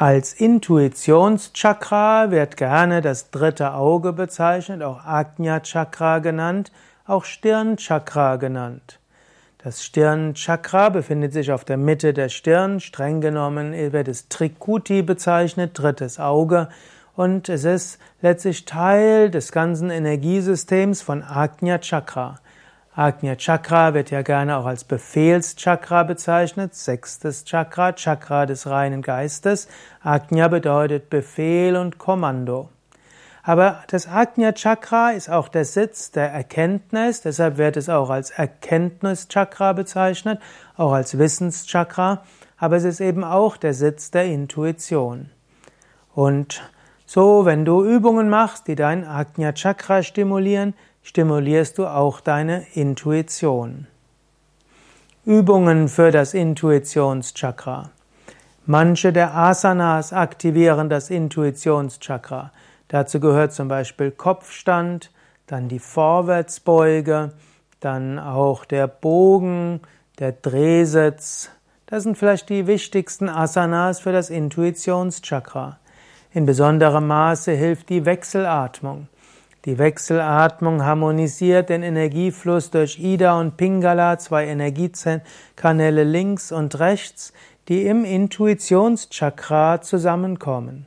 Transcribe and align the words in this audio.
Als 0.00 0.32
Intuitionschakra 0.32 2.30
wird 2.30 2.56
gerne 2.56 3.00
das 3.00 3.32
dritte 3.32 3.74
Auge 3.74 4.12
bezeichnet, 4.12 4.80
auch 4.80 5.04
Ajna 5.04 5.58
Chakra 5.58 6.20
genannt, 6.20 6.70
auch 7.04 7.24
Stirnchakra 7.24 8.36
genannt. 8.36 9.00
Das 9.58 9.82
Stirnchakra 9.82 10.90
befindet 10.90 11.32
sich 11.32 11.50
auf 11.50 11.64
der 11.64 11.78
Mitte 11.78 12.14
der 12.14 12.28
Stirn, 12.28 12.78
streng 12.78 13.20
genommen 13.20 13.72
wird 13.72 14.06
es 14.06 14.28
Trikuti 14.28 15.02
bezeichnet, 15.02 15.72
drittes 15.74 16.20
Auge, 16.20 16.68
und 17.16 17.48
es 17.48 17.64
ist 17.64 17.98
letztlich 18.22 18.66
Teil 18.66 19.32
des 19.32 19.50
ganzen 19.50 19.90
Energiesystems 19.90 21.02
von 21.02 21.24
Ajna 21.24 21.78
Chakra. 21.78 22.38
Agnya 22.98 23.36
Chakra 23.36 23.94
wird 23.94 24.10
ja 24.10 24.22
gerne 24.22 24.56
auch 24.56 24.66
als 24.66 24.82
Befehlschakra 24.82 26.02
bezeichnet, 26.02 26.74
sechstes 26.74 27.44
Chakra, 27.44 27.92
Chakra 27.92 28.44
des 28.44 28.66
reinen 28.66 29.02
Geistes. 29.02 29.68
Agnya 30.02 30.48
bedeutet 30.48 31.08
Befehl 31.08 31.76
und 31.76 31.98
Kommando. 31.98 32.70
Aber 33.44 33.84
das 33.86 34.08
Agnya 34.08 34.50
Chakra 34.50 35.12
ist 35.12 35.30
auch 35.30 35.46
der 35.46 35.64
Sitz 35.64 36.10
der 36.10 36.32
Erkenntnis, 36.32 37.20
deshalb 37.20 37.56
wird 37.56 37.76
es 37.76 37.88
auch 37.88 38.10
als 38.10 38.30
Erkenntnischakra 38.30 39.74
bezeichnet, 39.74 40.40
auch 40.76 40.90
als 40.90 41.18
Wissenschakra, 41.18 42.24
aber 42.56 42.78
es 42.78 42.84
ist 42.84 43.00
eben 43.00 43.22
auch 43.22 43.56
der 43.56 43.74
Sitz 43.74 44.10
der 44.10 44.24
Intuition. 44.24 45.30
Und 46.16 46.68
so, 47.06 47.44
wenn 47.44 47.64
du 47.64 47.84
Übungen 47.84 48.28
machst, 48.28 48.66
die 48.66 48.74
dein 48.74 49.06
Agnya 49.06 49.52
Chakra 49.52 50.02
stimulieren, 50.02 50.74
stimulierst 51.08 51.78
du 51.78 51.86
auch 51.86 52.20
deine 52.20 52.66
Intuition. 52.74 53.86
Übungen 55.24 55.88
für 55.88 56.10
das 56.10 56.34
Intuitionschakra. 56.34 57.88
Manche 58.66 59.10
der 59.14 59.34
Asanas 59.34 60.12
aktivieren 60.12 60.90
das 60.90 61.08
Intuitionschakra. 61.08 62.52
Dazu 62.88 63.20
gehört 63.20 63.54
zum 63.54 63.68
Beispiel 63.68 64.10
Kopfstand, 64.10 65.10
dann 65.46 65.70
die 65.70 65.78
Vorwärtsbeuge, 65.78 67.32
dann 67.80 68.18
auch 68.18 68.66
der 68.66 68.86
Bogen, 68.86 69.80
der 70.18 70.32
Drehsitz. 70.32 71.48
Das 71.86 72.02
sind 72.02 72.18
vielleicht 72.18 72.50
die 72.50 72.66
wichtigsten 72.66 73.30
Asanas 73.30 74.00
für 74.00 74.12
das 74.12 74.28
Intuitionschakra. 74.28 75.78
In 76.34 76.44
besonderem 76.44 77.06
Maße 77.06 77.52
hilft 77.52 77.88
die 77.88 78.04
Wechselatmung. 78.04 79.08
Die 79.68 79.76
Wechselatmung 79.76 80.82
harmonisiert 80.82 81.68
den 81.68 81.82
Energiefluss 81.82 82.70
durch 82.70 82.98
Ida 82.98 83.38
und 83.38 83.58
Pingala, 83.58 84.16
zwei 84.18 84.46
Energiekanäle 84.46 86.04
links 86.04 86.52
und 86.52 86.78
rechts, 86.78 87.34
die 87.68 87.84
im 87.84 88.06
Intuitionschakra 88.06 89.82
zusammenkommen. 89.82 90.86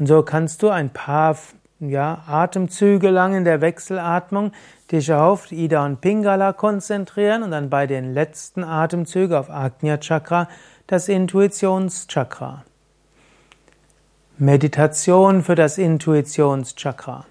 Und 0.00 0.08
so 0.08 0.24
kannst 0.24 0.64
du 0.64 0.68
ein 0.68 0.90
paar 0.90 1.36
ja, 1.78 2.24
Atemzüge 2.26 3.10
lang 3.10 3.36
in 3.36 3.44
der 3.44 3.60
Wechselatmung 3.60 4.50
dich 4.90 5.12
auf 5.12 5.52
Ida 5.52 5.86
und 5.86 6.00
Pingala 6.00 6.52
konzentrieren 6.52 7.44
und 7.44 7.52
dann 7.52 7.70
bei 7.70 7.86
den 7.86 8.14
letzten 8.14 8.64
Atemzügen 8.64 9.36
auf 9.36 9.48
Agnya 9.48 9.98
Chakra, 9.98 10.48
das 10.88 11.08
Intuitionschakra. 11.08 12.64
Meditation 14.38 15.44
für 15.44 15.54
das 15.54 15.78
Intuitionschakra. 15.78 17.24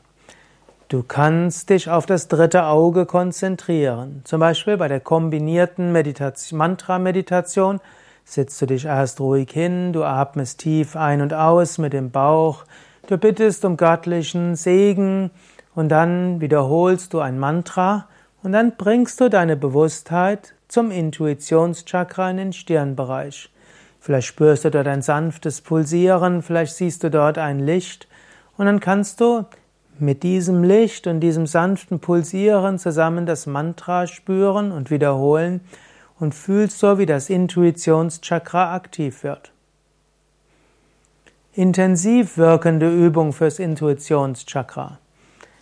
Du 0.90 1.04
kannst 1.04 1.70
dich 1.70 1.90
auf 1.90 2.06
das 2.06 2.30
dritte 2.30 2.64
Auge 2.64 3.06
konzentrieren. 3.06 4.22
Zum 4.24 4.40
Beispiel 4.40 4.78
bei 4.78 4.88
der 4.88 5.02
kombinierten 5.02 5.92
Mantra-Meditation 5.92 7.82
sitzt 8.24 8.62
du 8.62 8.68
dich 8.68 8.86
erst 8.86 9.20
ruhig 9.20 9.52
hin, 9.52 9.92
du 9.92 10.06
atmest 10.06 10.60
tief 10.62 10.96
ein 10.96 11.22
und 11.22 11.34
aus 11.34 11.78
mit 11.78 11.92
dem 11.92 12.10
Bauch, 12.12 12.64
du 13.08 13.18
bittest 13.18 13.66
um 13.66 13.76
göttlichen 13.76 14.56
Segen 14.56 15.32
und 15.76 15.90
dann 15.90 16.40
wiederholst 16.40 17.14
du 17.14 17.20
ein 17.20 17.38
Mantra 17.38 18.08
und 18.42 18.54
dann 18.54 18.78
bringst 18.78 19.20
du 19.20 19.30
deine 19.30 19.58
Bewusstheit 19.58 20.54
zum 20.70 20.92
Intuitionschakra 20.92 22.30
in 22.32 22.38
den 22.38 22.54
Stirnbereich. 22.54 23.52
Vielleicht 24.00 24.28
spürst 24.28 24.64
du 24.64 24.72
dort 24.72 24.88
ein 24.88 25.02
sanftes 25.02 25.60
Pulsieren, 25.60 26.42
vielleicht 26.44 26.76
siehst 26.76 27.04
du 27.04 27.12
dort 27.12 27.38
ein 27.38 27.60
Licht 27.60 28.08
und 28.56 28.68
dann 28.68 28.80
kannst 28.80 29.20
du 29.20 29.44
mit 30.02 30.24
diesem 30.24 30.64
Licht 30.64 31.08
und 31.08 31.20
diesem 31.20 31.48
sanften 31.48 32.00
Pulsieren 32.00 32.80
zusammen 32.80 33.26
das 33.26 33.46
Mantra 33.46 34.08
spüren 34.08 34.72
und 34.72 34.92
wiederholen 34.92 35.62
und 36.20 36.34
fühlst 36.34 36.80
so, 36.80 36.98
wie 36.98 37.06
das 37.06 37.30
Intuitionschakra 37.30 38.74
aktiv 38.74 39.24
wird. 39.24 39.52
Intensiv 41.54 42.38
wirkende 42.38 42.94
Übung 42.94 43.34
fürs 43.34 43.60
Intuitionschakra. 43.60 45.00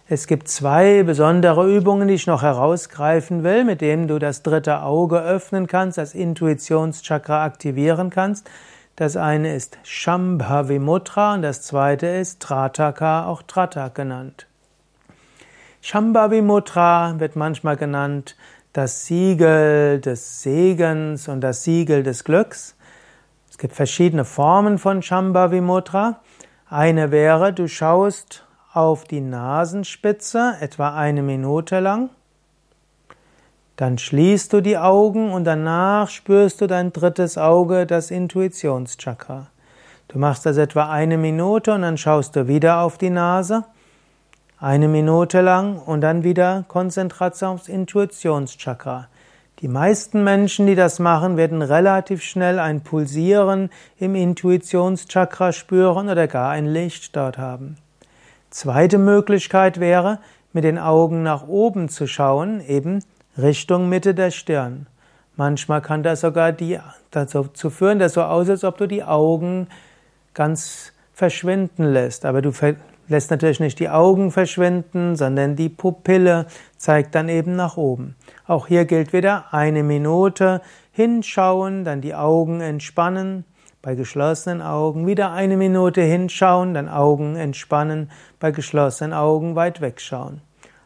Es 0.07 0.27
gibt 0.27 0.47
zwei 0.47 1.01
besondere 1.01 1.67
Übungen, 1.73 2.07
die 2.07 2.13
ich 2.13 2.27
noch 2.27 2.43
herausgreifen 2.43 3.43
will, 3.43 3.63
mit 3.63 3.81
denen 3.81 4.07
du 4.07 4.19
das 4.19 4.43
dritte 4.43 4.83
Auge 4.83 5.19
öffnen 5.19 5.65
kannst, 5.65 5.97
das 5.97 6.13
Intuitionschakra 6.13 7.43
aktivieren 7.43 8.11
kannst. 8.11 8.47
Das 8.95 9.17
eine 9.17 9.53
ist 9.53 9.77
Shambhavi-Mudra 9.83 11.33
und 11.33 11.41
das 11.41 11.61
zweite 11.63 12.07
ist 12.07 12.39
Trataka, 12.41 13.25
auch 13.25 13.41
Tratak 13.41 13.93
genannt. 13.93 14.47
Shambhavi-Mudra 15.81 17.19
wird 17.19 17.35
manchmal 17.35 17.75
genannt 17.75 18.37
das 18.71 19.05
Siegel 19.05 19.99
des 19.99 20.41
Segens 20.41 21.27
und 21.27 21.41
das 21.41 21.65
Siegel 21.65 22.03
des 22.03 22.23
Glücks. 22.23 22.77
Es 23.49 23.57
gibt 23.57 23.75
verschiedene 23.75 24.23
Formen 24.23 24.77
von 24.77 25.01
Shambhavi-Mudra. 25.01 26.21
Eine 26.69 27.11
wäre, 27.11 27.51
du 27.51 27.67
schaust 27.67 28.45
auf 28.71 29.03
die 29.03 29.19
Nasenspitze 29.19 30.55
etwa 30.61 30.95
eine 30.95 31.21
Minute 31.21 31.81
lang 31.81 32.11
dann 33.77 33.97
schließt 33.97 34.53
du 34.53 34.61
die 34.61 34.77
Augen 34.77 35.31
und 35.31 35.43
danach 35.43 36.09
spürst 36.09 36.61
du 36.61 36.67
dein 36.67 36.93
drittes 36.93 37.37
Auge, 37.37 37.85
das 37.85 38.09
Intuitionschakra. 38.09 39.47
Du 40.07 40.19
machst 40.19 40.45
das 40.45 40.57
etwa 40.57 40.89
eine 40.89 41.17
Minute 41.17 41.73
und 41.73 41.81
dann 41.81 41.97
schaust 41.97 42.35
du 42.35 42.47
wieder 42.47 42.79
auf 42.81 42.97
die 42.97 43.09
Nase, 43.09 43.65
eine 44.59 44.87
Minute 44.87 45.41
lang 45.41 45.77
und 45.77 46.01
dann 46.01 46.23
wieder 46.23 46.63
Konzentration 46.69 47.55
aufs 47.55 47.67
Intuitionschakra. 47.67 49.09
Die 49.59 49.67
meisten 49.67 50.23
Menschen, 50.23 50.67
die 50.67 50.75
das 50.75 50.99
machen, 50.99 51.37
werden 51.37 51.61
relativ 51.61 52.23
schnell 52.23 52.59
ein 52.59 52.81
Pulsieren 52.81 53.69
im 53.97 54.15
Intuitionschakra 54.15 55.51
spüren 55.51 56.09
oder 56.09 56.27
gar 56.27 56.51
ein 56.51 56.65
Licht 56.65 57.15
dort 57.15 57.37
haben. 57.37 57.77
Zweite 58.49 58.97
Möglichkeit 58.97 59.79
wäre, 59.79 60.19
mit 60.53 60.63
den 60.63 60.77
Augen 60.77 61.23
nach 61.23 61.47
oben 61.47 61.89
zu 61.89 62.07
schauen, 62.07 62.61
eben 62.65 63.03
Richtung 63.37 63.89
Mitte 63.89 64.13
der 64.13 64.31
Stirn. 64.31 64.87
Manchmal 65.35 65.81
kann 65.81 66.03
das 66.03 66.21
sogar 66.21 66.53
die, 66.53 66.79
dazu 67.11 67.69
führen, 67.69 67.99
dass 67.99 68.13
so 68.13 68.23
aussieht, 68.23 68.51
als 68.51 68.63
ob 68.63 68.77
du 68.77 68.87
die 68.87 69.03
Augen 69.03 69.67
ganz 70.33 70.93
verschwinden 71.13 71.91
lässt. 71.91 72.25
Aber 72.25 72.41
du 72.41 72.51
lässt 73.07 73.31
natürlich 73.31 73.59
nicht 73.59 73.79
die 73.79 73.89
Augen 73.89 74.31
verschwinden, 74.31 75.15
sondern 75.15 75.55
die 75.55 75.69
Pupille 75.69 76.45
zeigt 76.77 77.15
dann 77.15 77.27
eben 77.27 77.55
nach 77.55 77.75
oben. 77.75 78.15
Auch 78.47 78.67
hier 78.67 78.85
gilt 78.85 79.11
wieder 79.11 79.45
eine 79.51 79.83
Minute 79.83 80.61
hinschauen, 80.91 81.83
dann 81.83 82.01
die 82.01 82.15
Augen 82.15 82.61
entspannen. 82.61 83.43
Bei 83.81 83.95
geschlossenen 83.95 84.61
Augen 84.61 85.05
wieder 85.05 85.31
eine 85.31 85.57
Minute 85.57 86.01
hinschauen, 86.01 86.73
dann 86.73 86.89
Augen 86.89 87.35
entspannen, 87.35 88.09
bei 88.39 88.51
geschlossenen 88.51 89.13
Augen 89.13 89.55
weit 89.55 89.79
wegschauen. 89.79 90.41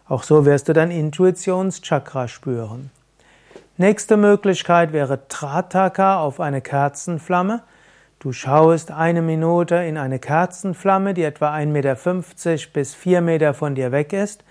Auch 0.10 0.24
so 0.24 0.44
wirst 0.44 0.68
du 0.68 0.74
dein 0.74 0.90
Intuitionschakra 0.90 2.28
spüren. 2.28 2.90
Nächste 3.78 4.18
Möglichkeit 4.18 4.92
wäre 4.92 5.28
Trataka 5.28 6.20
auf 6.20 6.40
eine 6.40 6.62
Kerzenflamme. 6.62 7.62
Du 8.18 8.34
schaust 8.34 8.90
eine 8.90 9.22
Minute 9.22 9.76
in 9.76 10.00
eine 10.00 10.18
Kerzenflamme, 10.18 11.14
die 11.14 11.22
etwa 11.22 11.54
1,50 11.54 11.68
Meter 11.68 12.72
bis 12.74 12.96
4 12.96 13.22
Meter 13.22 13.54
von 13.54 13.76
dir 13.76 13.92
weg 13.92 14.12
ist, 14.12 14.44